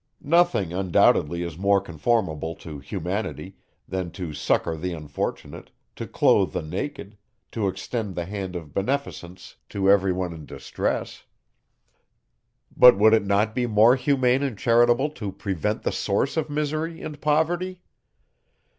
Nothing 0.23 0.73
undoubtedly 0.73 1.43
is 1.43 1.59
more 1.59 1.79
conformable 1.79 2.55
to 2.55 2.79
humanity, 2.79 3.57
than 3.87 4.09
to 4.13 4.33
succour 4.33 4.75
the 4.75 4.93
unfortunate, 4.93 5.69
to 5.95 6.07
clothe 6.07 6.53
the 6.53 6.63
naked, 6.63 7.19
to 7.51 7.67
extend 7.67 8.15
the 8.15 8.25
hand 8.25 8.55
of 8.55 8.73
beneficence 8.73 9.57
to 9.69 9.91
every 9.91 10.11
one 10.11 10.33
in 10.33 10.47
distress. 10.47 11.25
But 12.75 12.97
would 12.97 13.13
it 13.13 13.27
not 13.27 13.53
be 13.53 13.67
more 13.67 13.95
humane 13.95 14.41
and 14.41 14.57
charitable 14.57 15.11
to 15.11 15.31
prevent 15.31 15.83
the 15.83 15.91
source 15.91 16.35
of 16.35 16.49
misery 16.49 16.99
and 17.03 17.21
poverty? 17.21 17.83